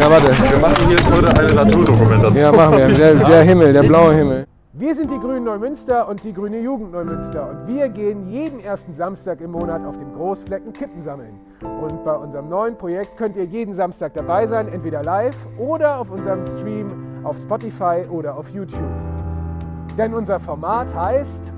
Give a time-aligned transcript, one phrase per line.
[0.00, 0.32] Ja, warte.
[0.32, 2.34] Wir machen hier jetzt heute eine Naturdokumentation.
[2.34, 2.88] Ja, machen wir.
[2.88, 4.46] Der, der Himmel, der blaue Himmel.
[4.72, 8.94] Wir sind die Grünen Neumünster und die Grüne Jugend Neumünster und wir gehen jeden ersten
[8.94, 11.38] Samstag im Monat auf dem Großflecken Kippen sammeln.
[11.60, 16.10] Und bei unserem neuen Projekt könnt ihr jeden Samstag dabei sein, entweder live oder auf
[16.10, 16.92] unserem Stream
[17.22, 18.80] auf Spotify oder auf YouTube.
[19.98, 21.52] Denn unser Format heißt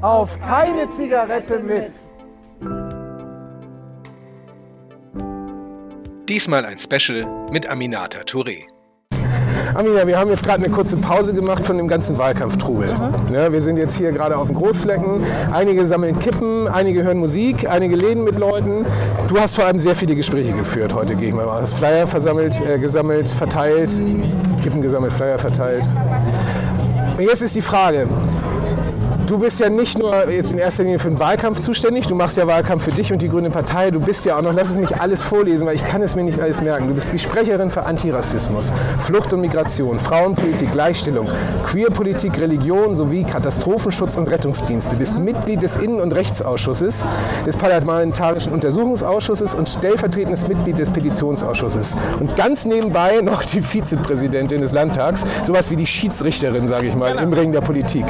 [0.00, 1.92] Auf keine Zigarette mit.
[6.30, 8.62] Diesmal ein Special mit Aminata Touré.
[9.74, 12.94] Amina, wir haben jetzt gerade eine kurze Pause gemacht von dem ganzen Wahlkampftrubel.
[13.32, 15.24] Ja, wir sind jetzt hier gerade auf dem Großflecken.
[15.50, 18.86] Einige sammeln Kippen, einige hören Musik, einige reden mit Leuten.
[19.26, 21.46] Du hast vor allem sehr viele Gespräche geführt heute, gehe ich mal.
[21.46, 23.90] Du hast Flyer versammelt, äh, gesammelt, verteilt,
[24.62, 25.84] Kippen gesammelt, Flyer verteilt.
[27.18, 28.06] Und jetzt ist die Frage,
[29.30, 32.36] du bist ja nicht nur jetzt in erster Linie für den Wahlkampf zuständig, du machst
[32.36, 34.76] ja Wahlkampf für dich und die Grüne Partei, du bist ja auch noch, lass es
[34.76, 36.88] mich alles vorlesen, weil ich kann es mir nicht alles merken.
[36.88, 41.28] Du bist die Sprecherin für Antirassismus, Flucht und Migration, Frauenpolitik, Gleichstellung,
[41.64, 44.96] Queerpolitik, Religion sowie Katastrophenschutz und Rettungsdienste.
[44.96, 47.06] Du bist Mitglied des Innen- und Rechtsausschusses,
[47.46, 51.96] des Parlamentarischen Untersuchungsausschusses und stellvertretendes Mitglied des Petitionsausschusses.
[52.18, 57.16] Und ganz nebenbei noch die Vizepräsidentin des Landtags, sowas wie die Schiedsrichterin, sage ich mal,
[57.16, 58.06] im Ring der Politik.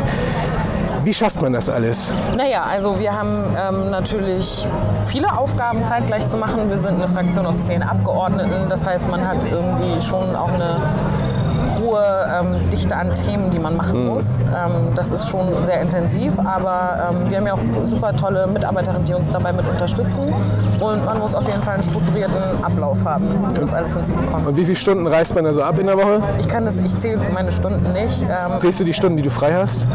[1.03, 2.13] Wie schafft man das alles?
[2.37, 4.69] Naja, also wir haben ähm, natürlich
[5.07, 6.69] viele Aufgaben zeitgleich zu machen.
[6.69, 8.69] Wir sind eine Fraktion aus zehn Abgeordneten.
[8.69, 10.77] Das heißt, man hat irgendwie schon auch eine
[11.81, 14.43] hohe ähm, Dichte an Themen, die man machen muss.
[14.43, 19.05] Ähm, das ist schon sehr intensiv, aber ähm, wir haben ja auch super tolle Mitarbeiterinnen,
[19.05, 20.33] die uns dabei mit unterstützen.
[20.79, 24.47] Und man muss auf jeden Fall einen strukturierten Ablauf haben, um das alles hinzubekommen.
[24.47, 26.21] Und wie viele Stunden reist man da so ab in der Woche?
[26.39, 28.23] Ich kann das, ich zähle meine Stunden nicht.
[28.23, 29.87] Ähm, Zählst du die Stunden, die du frei hast?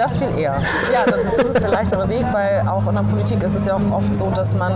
[0.00, 0.54] Das viel eher.
[0.92, 3.66] Ja, das, ist- das ist der leichtere Weg, weil auch in der Politik ist es
[3.66, 4.72] ja auch oft so, dass man,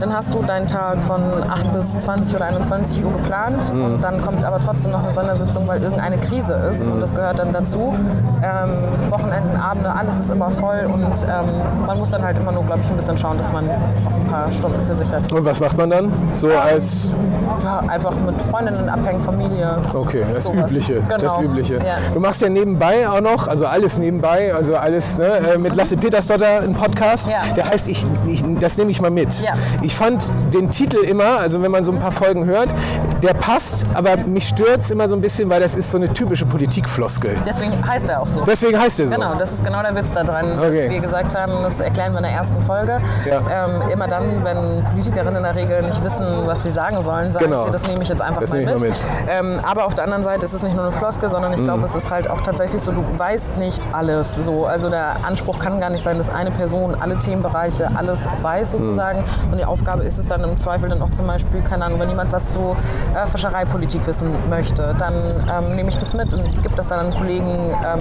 [0.00, 4.20] dann hast du deinen Tag von 8 bis 20 oder 21 Uhr geplant und dann
[4.20, 7.94] kommt aber trotzdem noch eine Sondersitzung, weil irgendeine Krise ist und das gehört dann dazu.
[8.42, 8.70] Ähm,
[9.10, 11.46] Wochenenden, Abende, alles ist immer voll und ähm,
[11.86, 14.26] man muss dann halt immer nur, glaube ich, ein bisschen schauen, dass man auch ein
[14.30, 15.32] paar Stunden für sich hat.
[15.32, 16.12] Und was macht man dann?
[16.34, 17.08] So als,
[17.62, 19.76] Ja, einfach mit Freundinnen abhängen, Familie.
[19.94, 20.70] okay, das Sowas.
[20.70, 21.00] Übliche.
[21.08, 21.40] Das Genau.
[21.42, 21.74] Übliche.
[21.76, 21.96] Ja.
[22.12, 25.96] Du machst ja nebenbei auch noch, also alles nebenbei, also alles ne, äh, mit Lasse
[25.96, 27.30] Petersdotter einen Podcast.
[27.30, 27.42] Ja.
[27.56, 29.40] Der heißt, ich, ich, das nehme ich mal mit.
[29.42, 29.52] Ja.
[29.82, 32.68] Ich fand den Titel immer, also wenn man so ein paar Folgen hört,
[33.22, 36.12] der passt, aber mich stört es immer so ein bisschen, weil das ist so eine
[36.12, 37.36] typische Politikfloskel.
[37.46, 38.42] Deswegen heißt er auch so.
[38.44, 39.14] Deswegen heißt der so.
[39.14, 40.58] Genau, das ist genau der Witz da dran.
[40.58, 40.82] Okay.
[40.84, 43.00] Dass wir gesagt haben, das erklären wir in der ersten Folge.
[43.26, 43.40] Ja.
[43.66, 47.46] Ähm, immer dann, wenn Politikerinnen in der Regel nicht wissen, was sie sagen sollen, sagen
[47.46, 47.64] Genau.
[47.64, 48.80] sie, das nehme ich jetzt einfach Das mal mit.
[48.80, 48.90] mal
[49.28, 51.64] Ähm, aber auf der anderen Seite ist es nicht nur eine Floskel, sondern ich Mhm.
[51.64, 54.23] glaube, es ist halt auch tatsächlich so, du weißt nicht alles.
[54.24, 54.66] So.
[54.66, 58.78] Also der Anspruch kann gar nicht sein, dass eine Person alle Themenbereiche, alles weiß Mhm.
[58.78, 59.24] sozusagen.
[59.42, 62.08] Sondern die Aufgabe ist es dann im Zweifel dann auch zum Beispiel, keine Ahnung, wenn
[62.08, 62.76] jemand was zu
[63.14, 67.06] äh, Fischereipolitik wissen möchte, dann ähm, nehme ich das mit und gebe das dann an
[67.06, 68.00] einen Kollegen ähm,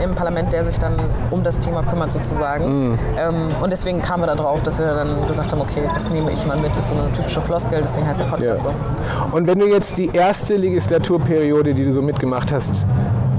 [0.00, 0.94] im Parlament, der sich dann
[1.30, 2.90] um das Thema kümmert sozusagen.
[2.90, 2.98] Mhm.
[3.18, 6.30] Ähm, und deswegen kamen wir da drauf, dass wir dann gesagt haben, okay, das nehme
[6.30, 8.70] ich mal mit, das ist so eine typische Floskel, deswegen heißt der Podcast Ja.
[8.70, 9.36] so.
[9.36, 12.86] Und wenn du jetzt die erste Legislaturperiode, die du so mitgemacht hast,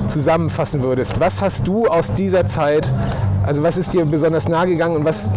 [0.09, 2.91] zusammenfassen würdest, was hast du aus dieser Zeit,
[3.45, 5.31] also was ist dir besonders nahe gegangen und was,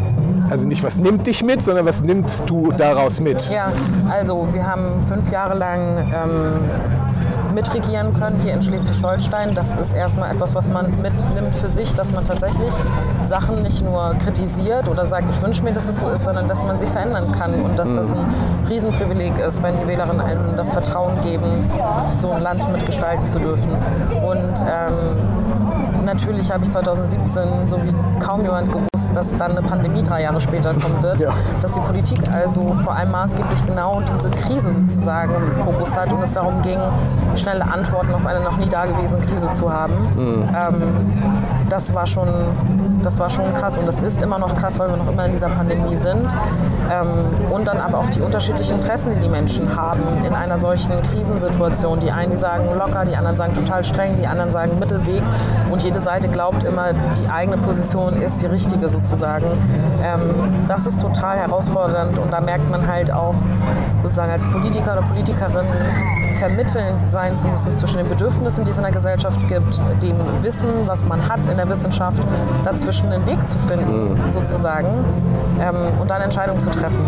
[0.50, 3.50] also nicht was nimmt dich mit, sondern was nimmst du daraus mit?
[3.50, 3.72] Ja,
[4.10, 6.54] also wir haben fünf Jahre lang ähm,
[7.54, 9.54] mitregieren können hier in Schleswig-Holstein.
[9.54, 12.72] Das ist erstmal etwas, was man mitnimmt für sich, dass man tatsächlich
[13.24, 16.62] Sachen nicht nur kritisiert oder sagt, ich wünsche mir, dass es so ist, sondern dass
[16.64, 18.24] man sie verändern kann und dass das ein
[18.68, 21.70] Riesenprivileg ist, wenn die Wählerinnen einem das Vertrauen geben,
[22.16, 23.70] so ein Land mitgestalten zu dürfen.
[24.22, 30.02] Und ähm, natürlich habe ich 2017, so wie kaum jemand gewusst, dass dann eine Pandemie
[30.02, 31.30] drei Jahre später kommen wird, Ja.
[31.60, 36.22] dass die Politik also vor allem maßgeblich genau diese Krise sozusagen im Fokus hat und
[36.22, 36.78] es darum ging,
[37.42, 39.92] schnelle Antworten auf eine noch nie dagewesene Krise zu haben.
[40.16, 41.12] Ähm,
[41.68, 42.28] das, war schon,
[43.02, 45.32] das war schon krass und das ist immer noch krass, weil wir noch immer in
[45.32, 46.34] dieser Pandemie sind.
[46.90, 47.08] Ähm,
[47.50, 52.00] und dann aber auch die unterschiedlichen Interessen, die die Menschen haben in einer solchen Krisensituation.
[52.00, 55.22] Die einen, die sagen locker, die anderen sagen total streng, die anderen sagen Mittelweg
[55.70, 59.46] und jede Seite glaubt immer, die eigene Position ist die richtige sozusagen.
[60.04, 60.20] Ähm,
[60.68, 63.34] das ist total herausfordernd und da merkt man halt auch
[64.02, 65.66] sozusagen als Politiker oder Politikerin
[66.38, 70.68] vermittelnd sein zu müssen zwischen den Bedürfnissen, die es in der Gesellschaft gibt, dem Wissen,
[70.86, 72.22] was man hat in der Wissenschaft,
[72.64, 74.88] dazwischen einen Weg zu finden sozusagen
[75.60, 77.06] ähm, und dann Entscheidungen zu treffen.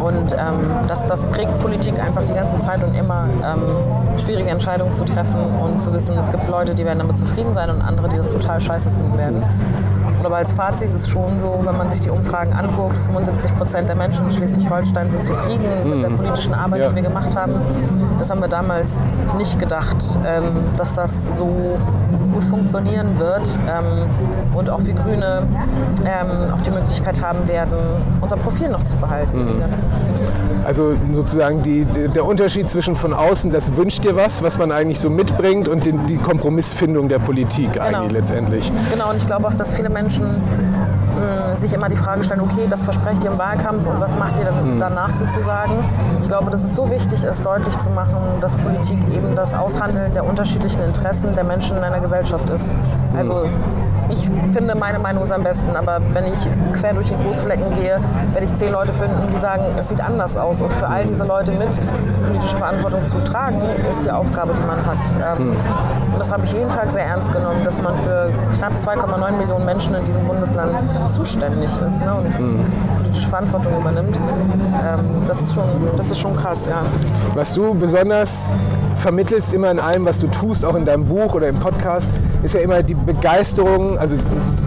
[0.00, 4.92] Und ähm, das, das prägt Politik einfach die ganze Zeit und immer ähm, schwierige Entscheidungen
[4.92, 8.08] zu treffen und zu wissen, es gibt Leute, die werden damit zufrieden sein und andere,
[8.10, 9.42] die das total scheiße finden werden.
[10.24, 13.96] Aber als Fazit ist schon so, wenn man sich die Umfragen anguckt, 75 Prozent der
[13.96, 16.88] Menschen in Schleswig-Holstein sind zufrieden mit der politischen Arbeit, Ja.
[16.88, 17.54] die wir gemacht haben.
[18.18, 19.04] Das haben wir damals
[19.36, 20.44] nicht gedacht, ähm,
[20.76, 21.78] dass das so
[22.32, 24.08] gut funktionieren wird ähm,
[24.54, 25.42] und auch wir Grüne
[26.04, 27.76] ähm, auch die Möglichkeit haben werden,
[28.20, 29.56] unser Profil noch zu behalten.
[29.58, 29.86] Ganzen.
[30.64, 35.00] Also sozusagen die, der Unterschied zwischen von außen, das wünscht dir was, was man eigentlich
[35.00, 38.72] so mitbringt und den, die Kompromissfindung der Politik eigentlich letztendlich.
[38.92, 42.66] Genau, und ich glaube auch, dass viele Menschen mh, sich immer die Frage stellen, okay,
[42.68, 45.72] das versprecht ihr im Wahlkampf und was macht ihr dann danach sozusagen?
[46.18, 50.12] Ich glaube, dass es so wichtig ist, deutlich zu machen, dass Politik eben das Aushandeln
[50.12, 52.70] der unterschiedlichen Interessen der Menschen in einer Gesellschaft ist.
[53.16, 53.46] Also
[54.10, 56.38] ich finde, meine Meinung ist am besten, aber wenn ich
[56.78, 57.98] quer durch die Großflecken gehe,
[58.32, 60.60] werde ich zehn Leute finden, die sagen, es sieht anders aus.
[60.62, 61.80] Und für all diese Leute mit
[62.26, 65.38] politische Verantwortung zu tragen, ist die Aufgabe, die man hat.
[65.38, 65.56] Ähm,
[66.12, 69.64] Und das habe ich jeden Tag sehr ernst genommen, dass man für knapp 2,9 Millionen
[69.64, 70.72] Menschen in diesem Bundesland
[71.10, 74.16] zuständig ist ne, und politische Verantwortung übernimmt.
[74.16, 75.64] Ähm, das, ist schon,
[75.96, 76.82] das ist schon krass, ja.
[77.34, 78.54] Was du besonders
[78.96, 82.10] vermittelst immer in allem, was du tust, auch in deinem Buch oder im Podcast,
[82.44, 84.16] ist ja immer die Begeisterung, also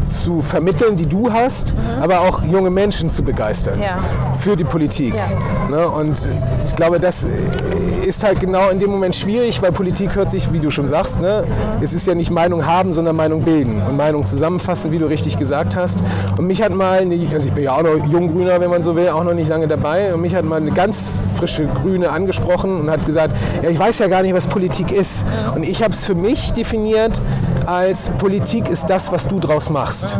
[0.02, 4.00] zu vermitteln, die du hast, aber auch junge Menschen zu begeistern Ja.
[4.40, 5.14] für die Politik.
[5.16, 5.76] Ja.
[5.78, 5.88] Ne?
[5.88, 6.28] Und
[6.66, 7.26] ich glaube, das
[8.06, 11.20] ist halt genau in dem Moment schwierig, weil Politik hört sich, wie du schon sagst,
[11.22, 11.44] ne?
[11.82, 15.38] es ist ja nicht Meinung haben, sondern Meinung bilden und Meinung zusammenfassen, wie du richtig
[15.38, 16.00] gesagt hast.
[16.38, 18.96] Und mich hat mal, eine, also ich bin ja auch noch Junggrüner, wenn man so
[18.96, 22.82] will, auch noch nicht lange dabei, und mich hat mal eine ganz frische Grüne angesprochen
[22.82, 25.26] und hat gesagt, ja, ich weiß ja gar nicht, was Politik ist.
[25.56, 27.22] Und ich habe es für mich definiert
[27.68, 30.20] als Politik ist das, was du draus machst.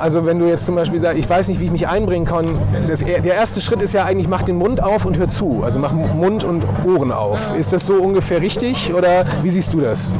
[0.00, 2.46] Also wenn du jetzt zum Beispiel sagst, ich weiß nicht, wie ich mich einbringen kann,
[2.88, 5.62] das, der erste Schritt ist ja eigentlich, mach den Mund auf und hör zu.
[5.64, 7.56] Also mach Mund und Ohren auf.
[7.56, 10.14] Ist das so ungefähr richtig oder wie siehst du das?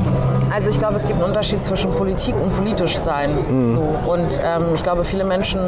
[0.53, 3.31] Also ich glaube, es gibt einen Unterschied zwischen Politik und politisch sein.
[3.69, 4.11] So.
[4.11, 5.61] Und ähm, ich glaube, viele Menschen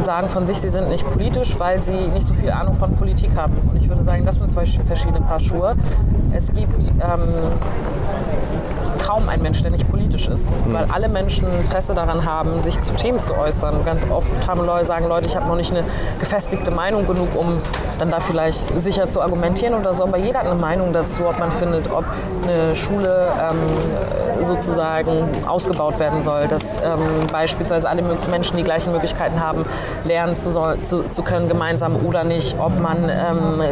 [0.00, 3.30] sagen von sich, sie sind nicht politisch, weil sie nicht so viel Ahnung von Politik
[3.36, 3.56] haben.
[3.70, 5.76] Und ich würde sagen, das sind zwei verschiedene Paar Schuhe.
[6.32, 7.22] Es gibt ähm,
[9.08, 12.92] kaum ein Mensch, der nicht politisch ist, weil alle Menschen Interesse daran haben, sich zu
[12.92, 13.82] Themen zu äußern.
[13.86, 15.82] Ganz oft haben Leute sagen Leute, ich habe noch nicht eine
[16.18, 17.56] gefestigte Meinung genug, um
[17.98, 20.02] dann da vielleicht sicher zu argumentieren oder so.
[20.02, 22.04] Aber jeder hat eine Meinung dazu, ob man findet, ob
[22.42, 29.40] eine Schule ähm, sozusagen ausgebaut werden soll, dass ähm, beispielsweise alle Menschen die gleichen Möglichkeiten
[29.40, 29.64] haben,
[30.04, 30.50] lernen zu,
[30.82, 33.62] zu, zu können gemeinsam oder nicht, ob man ähm,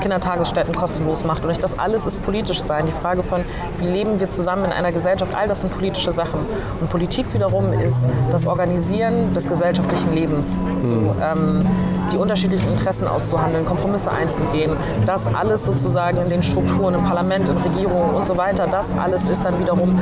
[0.00, 1.44] Kindertagesstätten kostenlos macht.
[1.44, 2.86] Und das alles ist politisch sein.
[2.86, 3.44] Die Frage von,
[3.78, 6.40] wie leben wir zusammen in einer Gesellschaft, all das sind politische Sachen.
[6.80, 10.60] Und Politik wiederum ist das Organisieren des gesellschaftlichen Lebens.
[10.82, 11.66] So, ähm,
[12.12, 14.72] die unterschiedlichen Interessen auszuhandeln, Kompromisse einzugehen.
[15.06, 19.28] Das alles sozusagen in den Strukturen, im Parlament, in Regierungen und so weiter, das alles
[19.30, 19.98] ist dann wiederum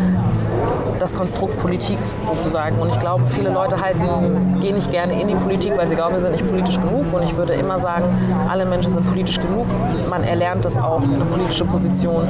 [0.98, 2.78] das Konstrukt Politik sozusagen.
[2.78, 6.16] Und ich glaube, viele Leute halten, gehen nicht gerne in die Politik, weil sie glauben,
[6.16, 7.12] sie sind nicht politisch genug.
[7.12, 8.04] Und ich würde immer sagen,
[8.48, 9.66] alle Menschen sind politisch genug.
[10.08, 12.28] Man erlernt es auch, eine politische Position,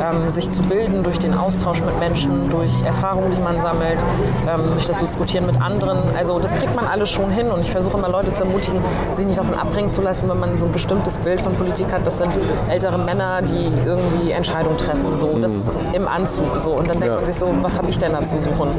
[0.00, 4.04] ähm, sich zu bilden durch den Austausch mit Menschen, durch Erfahrungen, die man sammelt,
[4.48, 5.98] ähm, durch das Diskutieren mit anderen.
[6.16, 7.50] Also das kriegt man alles schon hin.
[7.50, 8.80] Und ich versuche immer Leute zu ermutigen,
[9.16, 12.06] sich nicht davon abbringen zu lassen, wenn man so ein bestimmtes Bild von Politik hat.
[12.06, 12.38] Das sind
[12.70, 16.58] ältere Männer, die irgendwie Entscheidungen treffen, so das im Anzug.
[16.58, 16.70] So.
[16.72, 17.14] Und dann denkt Ja.
[17.16, 18.70] man sich so, was habe ich denn da zu suchen?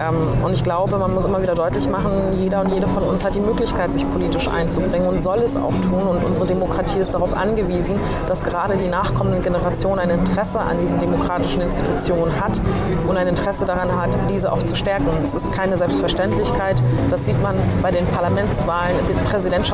[0.00, 3.24] Ähm, und ich glaube, man muss immer wieder deutlich machen, jeder und jede von uns
[3.24, 6.06] hat die Möglichkeit, sich politisch einzubringen und soll es auch tun.
[6.08, 10.98] Und unsere Demokratie ist darauf angewiesen, dass gerade die nachkommenden Generationen ein Interesse an diesen
[11.00, 12.60] demokratischen Institutionen hat
[13.08, 15.06] und ein Interesse daran hat, diese auch zu stärken.
[15.22, 16.82] Das ist keine Selbstverständlichkeit.
[17.10, 19.16] Das sieht man bei den Parlamentswahlen, den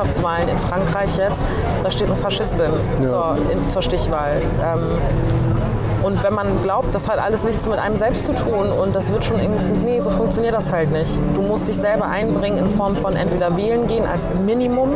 [0.05, 1.43] Präsidentschaftswahlen in Frankreich jetzt.
[1.83, 2.71] Da steht eine Faschistin
[3.01, 4.41] zur, in, zur Stichwahl.
[4.63, 4.97] Ähm,
[6.03, 9.11] und wenn man glaubt, das hat alles nichts mit einem selbst zu tun und das
[9.11, 11.09] wird schon irgendwie, nee, so funktioniert das halt nicht.
[11.33, 14.91] Du musst dich selber einbringen in Form von entweder wählen gehen als Minimum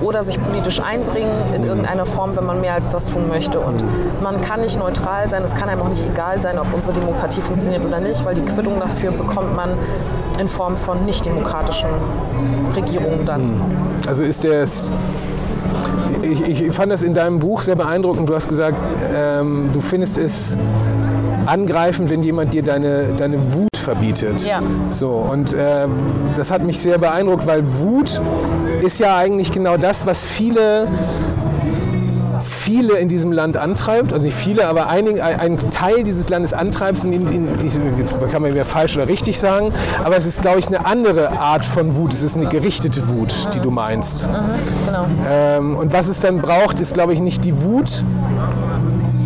[0.00, 3.60] oder sich politisch einbringen in irgendeiner Form, wenn man mehr als das tun möchte.
[3.60, 3.82] Und
[4.22, 7.40] man kann nicht neutral sein, es kann einem auch nicht egal sein, ob unsere Demokratie
[7.40, 9.70] funktioniert oder nicht, weil die Quittung dafür bekommt man
[10.38, 11.88] in Form von nicht-demokratischen
[12.74, 13.60] Regierungen dann.
[14.06, 14.66] Also ist der
[16.22, 18.28] ich, ich fand das in deinem Buch sehr beeindruckend.
[18.28, 18.76] Du hast gesagt,
[19.14, 20.56] ähm, du findest es
[21.46, 24.44] angreifend, wenn jemand dir deine, deine Wut verbietet.
[24.44, 24.60] Ja.
[24.90, 25.92] So, und ähm,
[26.36, 28.20] das hat mich sehr beeindruckt, weil Wut
[28.82, 30.88] ist ja eigentlich genau das, was viele
[32.66, 37.04] viele in diesem Land antreibt, also nicht viele, aber ein, ein Teil dieses Landes antreibt,
[37.04, 40.58] und in, in, in, kann man mir falsch oder richtig sagen, aber es ist, glaube
[40.58, 42.12] ich, eine andere Art von Wut.
[42.12, 44.28] Es ist eine gerichtete Wut, die du meinst.
[44.28, 44.34] Mhm,
[44.84, 45.06] genau.
[45.30, 48.04] Ähm, und was es dann braucht, ist, glaube ich, nicht die Wut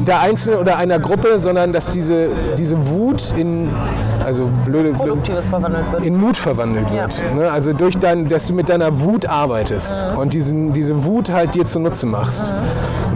[0.06, 3.70] der Einzelnen oder einer Gruppe, sondern dass diese, diese Wut in
[4.24, 6.06] also blöde, Produktives verwandelt wird.
[6.06, 7.02] in Mut verwandelt Ja.
[7.02, 7.22] wird.
[7.36, 7.50] Ne?
[7.50, 11.66] Also durch dein, dass du mit deiner Wut arbeitest und diesen, diese Wut halt dir
[11.66, 12.54] zunutze machst.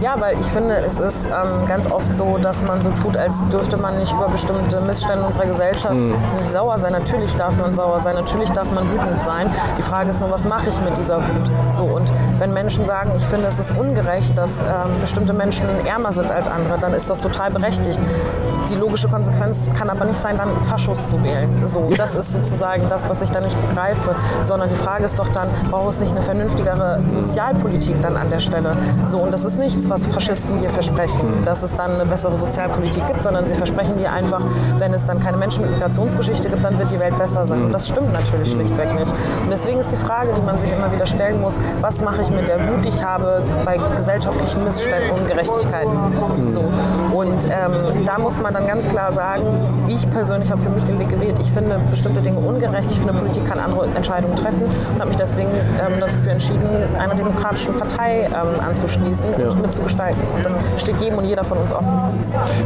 [0.01, 3.43] Ja, weil ich finde, es ist ähm, ganz oft so, dass man so tut, als
[3.51, 6.91] dürfte man nicht über bestimmte Missstände unserer Gesellschaft nicht sauer sein.
[6.91, 9.49] Natürlich darf man sauer sein, natürlich darf man wütend sein.
[9.77, 11.51] Die Frage ist nur, was mache ich mit dieser Wut?
[11.71, 14.67] So, und wenn Menschen sagen, ich finde, es ist ungerecht, dass ähm,
[15.01, 17.99] bestimmte Menschen ärmer sind als andere, dann ist das total berechtigt.
[18.69, 21.49] Die logische Konsequenz kann aber nicht sein, dann Faschos zu wählen.
[21.67, 24.15] So, das ist sozusagen das, was ich da nicht begreife.
[24.41, 28.39] Sondern die Frage ist doch dann, braucht es nicht eine vernünftigere Sozialpolitik dann an der
[28.39, 28.75] Stelle?
[29.05, 33.05] So, und das ist nichts, was Faschisten dir versprechen, dass es dann eine bessere Sozialpolitik
[33.07, 34.41] gibt, sondern sie versprechen dir einfach,
[34.77, 37.65] wenn es dann keine Menschen mit Migrationsgeschichte gibt, dann wird die Welt besser sein.
[37.65, 39.11] Und das stimmt natürlich schlichtweg nicht.
[39.43, 42.29] Und deswegen ist die Frage, die man sich immer wieder stellen muss, was mache ich
[42.29, 45.97] mit der Wut, die ich habe bei gesellschaftlichen Missständen und Gerechtigkeiten?
[46.51, 46.61] So.
[47.13, 49.43] Und ähm, da muss man dann ganz klar sagen,
[49.87, 51.37] ich persönlich habe für mich den Weg gewählt.
[51.39, 52.91] Ich finde bestimmte Dinge ungerecht.
[52.91, 56.63] Ich finde, Politik kann andere Entscheidungen treffen und habe mich deswegen ähm, dafür entschieden,
[56.97, 60.21] einer demokratischen Partei ähm, anzuschließen und mitzugestalten.
[60.35, 61.91] Und das steht jedem und jeder von uns offen.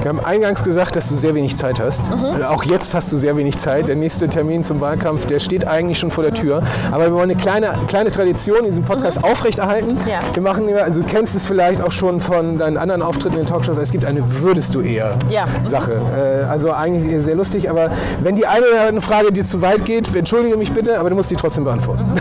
[0.01, 2.11] Wir haben eingangs gesagt, dass du sehr wenig Zeit hast.
[2.11, 2.43] Mhm.
[2.43, 3.87] Auch jetzt hast du sehr wenig Zeit.
[3.87, 6.61] Der nächste Termin zum Wahlkampf, der steht eigentlich schon vor der Tür.
[6.91, 9.93] Aber wir wollen eine kleine, kleine Tradition in diesem Podcast aufrechterhalten.
[9.93, 10.07] Mhm.
[10.07, 10.19] Ja.
[10.33, 13.41] Wir machen immer, also du kennst es vielleicht auch schon von deinen anderen Auftritten in
[13.41, 15.45] den Talkshows, es gibt eine Würdest du eher Ja.
[15.81, 16.01] Sache.
[16.15, 17.89] Äh, also eigentlich sehr lustig, aber
[18.21, 21.15] wenn die eine oder andere Frage dir zu weit geht, entschuldige mich bitte, aber du
[21.15, 22.05] musst die trotzdem beantworten.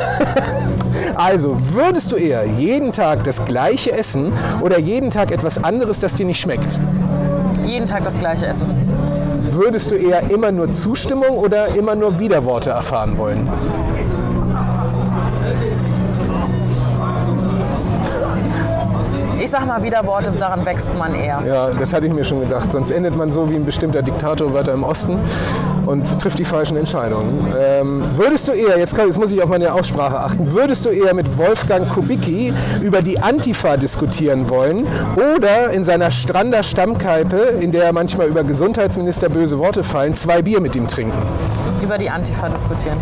[1.14, 6.14] Also, würdest du eher jeden Tag das gleiche essen oder jeden Tag etwas anderes, das
[6.14, 6.80] dir nicht schmeckt?
[7.64, 8.66] Jeden Tag das gleiche essen.
[9.50, 13.48] Würdest du eher immer nur Zustimmung oder immer nur Widerworte erfahren wollen?
[19.48, 21.42] Ich sag mal wieder Worte, daran wächst man eher.
[21.46, 22.70] Ja, das hatte ich mir schon gedacht.
[22.70, 25.18] Sonst endet man so wie ein bestimmter Diktator weiter im Osten
[25.86, 27.54] und trifft die falschen Entscheidungen.
[27.58, 30.90] Ähm, würdest du eher, jetzt, kann, jetzt muss ich auf meine Aussprache achten, würdest du
[30.90, 32.52] eher mit Wolfgang Kubicki
[32.82, 34.86] über die Antifa diskutieren wollen
[35.34, 40.60] oder in seiner Strander Stammkeipe, in der manchmal über Gesundheitsminister böse Worte fallen, zwei Bier
[40.60, 41.22] mit ihm trinken?
[41.82, 42.98] Über die Antifa diskutieren.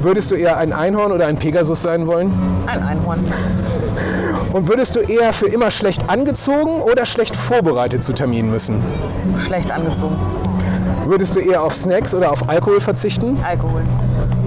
[0.00, 2.32] Würdest du eher ein Einhorn oder ein Pegasus sein wollen?
[2.66, 3.22] Ein Einhorn.
[4.52, 8.82] Und würdest du eher für immer schlecht angezogen oder schlecht vorbereitet zu Terminen müssen?
[9.38, 10.16] Schlecht angezogen.
[11.06, 13.38] Würdest du eher auf Snacks oder auf Alkohol verzichten?
[13.44, 13.82] Alkohol.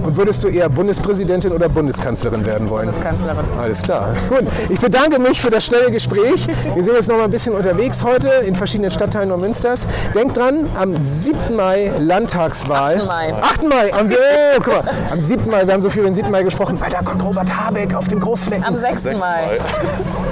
[0.04, 2.84] Und würdest du eher Bundespräsidentin oder Bundeskanzlerin werden wollen?
[2.86, 3.44] Bundeskanzlerin.
[3.58, 4.14] Alles klar.
[4.28, 4.46] Gut.
[4.68, 6.46] Ich bedanke mich für das schnelle Gespräch.
[6.74, 9.88] Wir sind jetzt noch mal ein bisschen unterwegs heute in verschiedenen Stadtteilen Neumünsters.
[10.14, 11.56] Denkt dran, am 7.
[11.56, 13.00] Mai Landtagswahl.
[13.00, 13.06] 8.
[13.06, 13.34] Mai.
[13.34, 13.62] 8.
[13.62, 13.94] Mai.
[13.94, 15.50] Am, oh, guck mal, am 7.
[15.50, 16.30] Mai, wir haben so viel über den 7.
[16.30, 18.64] Mai gesprochen, weil da kommt Robert Habeck auf dem Großflecken.
[18.64, 19.04] Am 6.
[19.18, 19.58] Mai.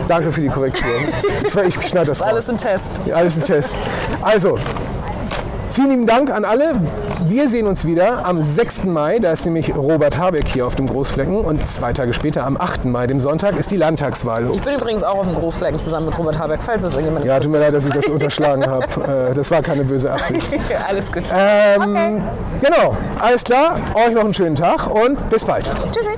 [0.06, 0.90] Danke für die Korrektur.
[1.66, 2.28] Ich, ich schneide das raus.
[2.28, 3.00] Alles ein Test.
[3.10, 3.78] Alles ein Test.
[4.20, 4.58] Also,
[5.72, 6.74] vielen lieben Dank an alle.
[7.26, 8.84] Wir sehen uns wieder am 6.
[8.84, 9.18] Mai.
[9.18, 11.36] Da ist nämlich Robert Habeck hier auf dem Großflecken.
[11.36, 12.84] Und zwei Tage später, am 8.
[12.84, 14.50] Mai, dem Sonntag, ist die Landtagswahl.
[14.52, 17.40] Ich bin übrigens auch auf dem Großflecken zusammen mit Robert Habeck, falls es irgendjemand Ja,
[17.40, 18.82] tut mir leid, dass ich das unterschlagen habe.
[19.02, 20.52] Äh, Das war keine böse Absicht.
[20.88, 21.24] Alles gut.
[21.34, 22.22] Ähm,
[22.60, 23.78] Genau, alles klar.
[23.94, 25.72] Euch noch einen schönen Tag und bis bald.
[25.92, 26.10] Tschüssi.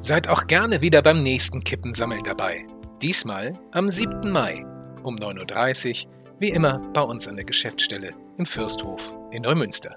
[0.00, 2.66] Seid auch gerne wieder beim nächsten Kippensammeln dabei.
[3.00, 4.30] Diesmal am 7.
[4.30, 4.64] Mai
[5.02, 9.94] um 9.30 Uhr, wie immer bei uns an der Geschäftsstelle im Fürsthof in Neumünster.